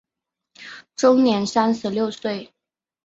[0.95, 2.51] 终年三十六岁。